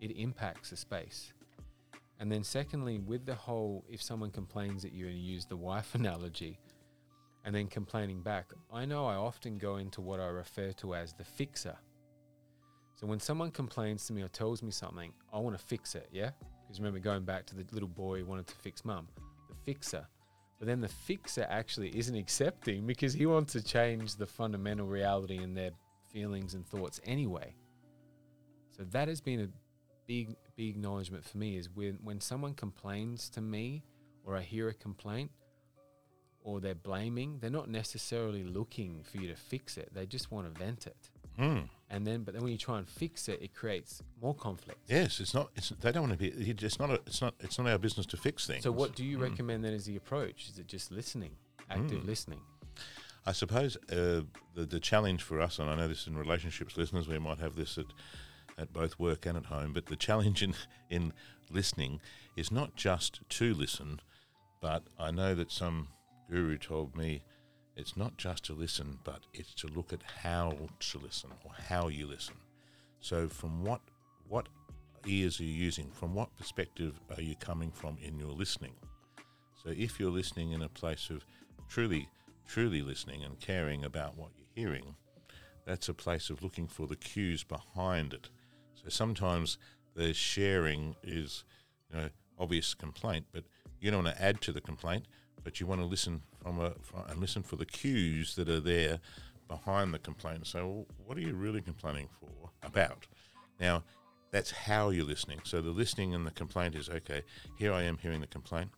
It 0.03 0.11
impacts 0.19 0.69
the 0.69 0.77
space. 0.77 1.33
And 2.21 2.31
then, 2.31 2.43
secondly, 2.43 2.99
with 2.99 3.27
the 3.27 3.35
whole, 3.35 3.85
if 3.89 4.03
someone 4.03 4.31
complains 4.31 4.85
at 4.85 4.93
you 4.93 5.07
and 5.07 5.17
you 5.17 5.33
use 5.35 5.47
the 5.47 5.57
wife 5.57 5.95
analogy, 5.95 6.59
and 7.45 7.55
then 7.55 7.67
complaining 7.67 8.21
back, 8.21 8.53
I 8.73 8.85
know 8.85 9.07
I 9.07 9.15
often 9.15 9.57
go 9.57 9.77
into 9.77 10.01
what 10.01 10.21
I 10.21 10.27
refer 10.27 10.73
to 10.73 10.95
as 10.95 11.13
the 11.13 11.25
fixer. 11.25 11.77
So 12.95 13.07
when 13.07 13.21
someone 13.21 13.53
complains 13.53 14.07
to 14.07 14.13
me 14.13 14.23
or 14.23 14.29
tells 14.29 14.63
me 14.63 14.71
something, 14.73 15.13
I 15.33 15.39
want 15.39 15.57
to 15.57 15.65
fix 15.65 15.95
it, 15.95 16.09
yeah? 16.13 16.31
Because 16.67 16.81
remember 16.81 16.99
going 16.99 17.25
back 17.25 17.47
to 17.47 17.55
the 17.55 17.65
little 17.73 17.89
boy 17.89 18.19
who 18.19 18.27
wanted 18.27 18.49
to 18.49 18.55
fix 18.57 18.85
mum, 18.85 19.07
the 19.49 19.55
fixer. 19.65 20.07
But 20.59 20.67
then 20.67 20.81
the 20.81 20.89
fixer 20.89 21.47
actually 21.49 21.97
isn't 21.97 22.15
accepting 22.15 22.87
because 22.87 23.15
he 23.15 23.27
wants 23.27 23.53
to 23.53 23.63
change 23.63 24.17
the 24.17 24.27
fundamental 24.27 24.87
reality 24.87 25.41
in 25.41 25.55
their 25.55 25.71
feelings 26.13 26.55
and 26.55 26.67
thoughts 26.67 27.01
anyway. 27.07 27.55
So 28.77 28.83
that 28.91 29.09
has 29.09 29.21
been 29.21 29.41
a 29.41 29.49
big, 30.09 30.35
big 30.57 30.71
acknowledgement 30.71 31.25
for 31.25 31.39
me 31.39 31.57
is 31.57 31.69
when, 31.71 31.99
when 32.03 32.21
someone 32.21 32.55
complains 32.55 33.29
to 33.31 33.41
me 33.41 33.85
or 34.25 34.35
I 34.37 34.41
hear 34.43 34.69
a 34.69 34.75
complaint 34.75 35.31
or 36.43 36.61
they're 36.61 36.75
blaming, 36.75 37.39
they're 37.41 37.51
not 37.51 37.69
necessarily 37.69 38.43
looking 38.43 39.05
for 39.05 39.19
you 39.19 39.29
to 39.29 39.37
fix 39.37 39.77
it. 39.77 39.91
They 39.95 40.07
just 40.07 40.33
want 40.33 40.53
to 40.53 40.59
vent 40.59 40.87
it. 40.87 40.97
Hmm. 41.39 41.59
And 41.91 42.07
then, 42.07 42.23
but 42.23 42.35
then 42.35 42.43
when 42.43 42.53
you 42.53 42.59
try 42.59 42.79
and 42.79 42.89
fix 42.89 43.29
it, 43.29 43.41
it 43.43 43.55
creates 43.55 44.03
more 44.21 44.35
conflict. 44.35 44.81
Yes, 44.89 45.21
it's 45.21 45.35
not. 45.35 45.51
It's, 45.57 45.69
they 45.69 45.93
don't 45.93 46.09
want 46.09 46.19
to 46.19 46.19
be. 46.19 46.29
It's 46.29 46.79
not. 46.79 46.91
A, 46.91 46.95
it's 47.07 47.23
not. 47.23 47.35
It's 47.41 47.59
not 47.59 47.67
our 47.69 47.79
business 47.79 48.05
to 48.07 48.17
fix 48.17 48.47
things. 48.47 48.63
So, 48.65 48.73
what 48.73 48.95
do 48.95 49.05
you 49.05 49.17
Mm. 49.19 49.23
recommend 49.23 49.65
then 49.65 49.73
as 49.73 49.87
the 49.87 49.97
approach? 49.97 50.49
Is 50.51 50.59
it 50.59 50.67
just 50.67 50.91
listening, 50.91 51.31
active 51.71 52.03
Mm. 52.03 52.07
listening? 52.07 52.41
I 53.25 53.33
suppose 53.33 53.77
uh, 53.91 54.23
the 54.55 54.67
the 54.67 54.81
challenge 54.81 55.23
for 55.23 55.41
us, 55.41 55.59
and 55.61 55.71
I 55.71 55.77
know 55.77 55.89
this 55.89 56.07
in 56.07 56.17
relationships, 56.17 56.77
listeners, 56.77 57.09
we 57.09 57.19
might 57.19 57.39
have 57.39 57.55
this 57.55 57.79
at 57.79 57.87
at 58.59 58.73
both 58.73 58.99
work 58.99 59.25
and 59.25 59.37
at 59.37 59.47
home, 59.47 59.73
but 59.73 59.87
the 59.87 59.97
challenge 59.97 60.43
in 60.43 60.55
in 60.91 61.13
listening 61.51 62.01
is 62.37 62.51
not 62.51 62.77
just 62.77 63.21
to 63.29 63.55
listen, 63.55 64.01
but 64.61 64.85
I 64.99 65.11
know 65.11 65.35
that 65.35 65.51
some 65.51 65.89
guru 66.31 66.59
told 66.59 66.97
me 66.97 67.23
it's 67.77 67.97
not 67.97 68.17
just 68.17 68.45
to 68.47 68.53
listen, 68.53 68.99
but 69.05 69.21
it's 69.33 69.55
to 69.55 69.69
look 69.69 69.93
at 69.93 70.03
how 70.03 70.53
to 70.81 70.99
listen 70.99 71.31
or 71.45 71.53
how 71.69 71.89
you 71.89 72.07
listen. 72.07 72.35
So 73.01 73.29
from 73.29 73.65
what 73.65 73.81
what 74.29 74.49
ears 75.07 75.41
are 75.41 75.45
you 75.45 75.55
using? 75.55 75.91
From 75.91 76.15
what 76.15 76.37
perspective 76.37 77.01
are 77.17 77.23
you 77.23 77.37
coming 77.37 77.71
from 77.71 77.97
in 78.03 78.19
your 78.19 78.33
listening? 78.33 78.75
So 79.63 79.71
if 79.77 79.99
you're 79.99 80.11
listening 80.11 80.53
in 80.53 80.63
a 80.63 80.69
place 80.69 81.09
of 81.11 81.25
truly, 81.69 82.09
truly 82.47 82.83
listening 82.83 83.25
and 83.25 83.39
caring 83.41 83.85
about 83.85 84.17
what 84.17 84.31
you're 84.37 84.67
hearing, 84.67 84.95
that's 85.65 85.89
a 85.89 85.95
place 85.95 86.31
of 86.31 86.43
looking 86.43 86.67
for 86.67 86.87
the 86.87 86.97
cues 86.97 87.45
behind 87.45 88.13
it. 88.13 88.29
So 88.83 88.89
sometimes 88.89 89.59
the 89.95 90.13
sharing 90.15 90.97
is, 91.03 91.45
you 91.91 91.99
know, 91.99 92.09
obvious 92.39 92.75
complaint, 92.75 93.27
but 93.33 93.45
you 93.81 93.91
don't 93.91 94.05
want 94.05 94.17
to 94.17 94.23
add 94.23 94.41
to 94.43 94.53
the 94.53 94.61
complaint, 94.61 95.07
but 95.43 95.61
you 95.61 95.67
want 95.67 95.81
to 95.81 95.87
listen 95.87 96.23
from 96.43 96.61
a 96.61 96.71
from, 96.83 97.05
and 97.09 97.21
listen 97.21 97.43
for 97.43 97.57
the 97.57 97.67
cues 97.67 98.35
that 98.37 98.49
are 98.49 98.61
there 98.61 99.01
behind 99.49 99.93
the 99.93 99.99
complaint. 99.99 100.47
So, 100.47 100.87
what 101.05 101.17
are 101.17 101.23
you 101.23 101.35
really 101.35 101.61
complaining 101.61 102.09
for 102.21 102.51
about? 102.63 103.07
Now, 103.61 103.83
that's 104.31 104.51
how 104.51 104.91
you're 104.91 105.07
listening. 105.07 105.41
So 105.45 105.61
the 105.61 105.71
listening 105.71 106.15
and 106.15 106.27
the 106.27 106.31
complaint 106.31 106.75
is 106.75 106.89
okay. 106.89 107.23
Here 107.57 107.73
I 107.73 107.83
am 107.83 107.99
hearing 107.99 108.21
the 108.21 108.27
complaint. 108.27 108.71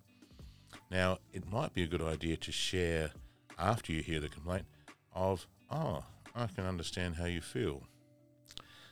Now, 0.90 1.19
it 1.33 1.50
might 1.50 1.75
be 1.75 1.83
a 1.83 1.87
good 1.87 2.02
idea 2.02 2.37
to 2.37 2.52
share 2.52 3.11
after 3.59 3.92
you 3.92 4.02
hear 4.02 4.21
the 4.21 4.28
complaint 4.28 4.66
of, 5.12 5.47
oh, 5.71 6.04
I 6.35 6.47
can 6.47 6.64
understand 6.64 7.16
how 7.16 7.26
you 7.26 7.40
feel. 7.40 7.83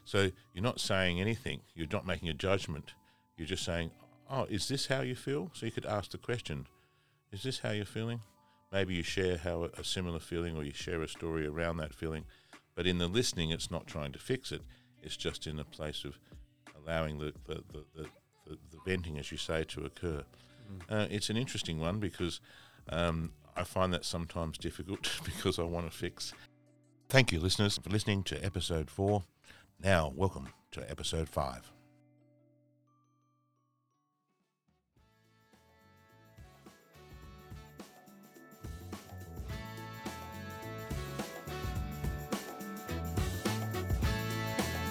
So 0.09 0.31
you're 0.55 0.65
not 0.65 0.81
saying 0.81 1.21
anything. 1.21 1.61
You're 1.75 1.87
not 1.93 2.07
making 2.07 2.31
a 2.31 2.33
judgment. 2.33 2.95
You're 3.37 3.47
just 3.47 3.62
saying, 3.62 3.91
oh, 4.31 4.45
is 4.45 4.67
this 4.67 4.87
how 4.87 5.03
you 5.03 5.15
feel? 5.15 5.50
So 5.53 5.67
you 5.67 5.73
could 5.73 5.85
ask 5.85 6.12
the 6.12 6.17
question, 6.17 6.67
is 7.31 7.43
this 7.43 7.59
how 7.59 7.73
you're 7.73 7.85
feeling? 7.85 8.23
Maybe 8.73 8.95
you 8.95 9.03
share 9.03 9.37
how 9.37 9.65
a, 9.65 9.85
similar 9.85 10.19
feeling 10.19 10.57
or 10.57 10.65
you 10.65 10.73
share 10.73 11.03
a 11.03 11.09
story 11.09 11.47
around 11.47 11.77
that 11.77 11.93
feeling. 11.93 12.25
But 12.75 12.87
in 12.87 12.97
the 12.97 13.07
listening, 13.07 13.50
it's 13.50 13.71
not 13.71 13.87
trying 13.87 14.12
to 14.12 14.19
fix 14.19 14.50
it. 14.50 14.62
It's 15.03 15.15
just 15.15 15.47
in 15.47 15.59
a 15.59 15.65
place 15.65 16.07
of 16.07 16.19
allowing 16.75 17.19
the, 17.19 17.35
the, 17.47 17.62
the, 17.71 17.85
the, 17.95 18.03
the, 18.47 18.59
the 18.71 18.79
venting, 18.87 19.19
as 19.19 19.31
you 19.31 19.37
say, 19.37 19.62
to 19.65 19.85
occur. 19.85 20.25
Uh, 20.88 21.07
it's 21.11 21.29
an 21.29 21.37
interesting 21.37 21.81
one 21.81 21.99
because 21.99 22.41
um, 22.88 23.33
I 23.55 23.65
find 23.65 23.93
that 23.93 24.07
sometimes 24.07 24.57
difficult 24.57 25.21
because 25.27 25.59
I 25.59 25.65
want 25.65 25.85
to 25.91 25.95
fix. 25.95 26.33
Thank 27.11 27.31
you, 27.31 27.41
listeners, 27.41 27.77
for 27.77 27.91
listening 27.91 28.23
to 28.23 28.43
episode 28.43 28.88
four. 28.88 29.25
Now, 29.81 30.13
welcome 30.17 30.49
to 30.73 30.91
episode 30.91 31.29
five. 31.29 31.71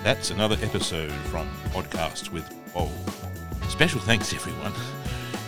That's 0.05 0.31
another 0.31 0.55
episode 0.61 1.11
from 1.11 1.49
Podcast 1.71 2.31
with 2.31 2.49
Bob. 2.73 2.87
Special 3.67 3.99
thanks, 3.99 4.33
everyone. 4.33 4.71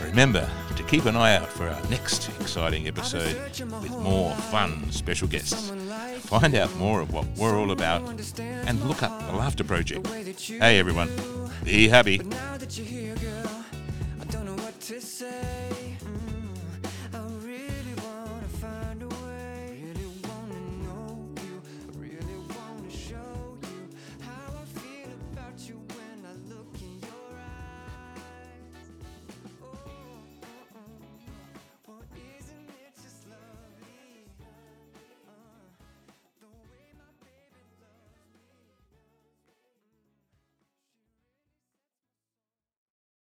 Remember 0.09 0.49
to 0.75 0.83
keep 0.83 1.05
an 1.05 1.15
eye 1.15 1.35
out 1.35 1.47
for 1.47 1.69
our 1.69 1.81
next 1.89 2.29
exciting 2.41 2.87
episode 2.87 3.35
with 3.81 3.91
more 3.91 4.33
fun 4.33 4.91
special 4.91 5.27
guests. 5.27 5.71
Find 6.21 6.55
out 6.55 6.75
more 6.77 7.01
of 7.01 7.13
what 7.13 7.27
we're 7.37 7.55
all 7.55 7.69
about 7.71 8.01
and 8.41 8.83
look 8.85 9.03
up 9.03 9.19
the 9.27 9.33
Laughter 9.33 9.63
Project. 9.63 10.07
Hey, 10.07 10.79
everyone, 10.79 11.09
be 11.63 11.87
happy. 11.87 12.21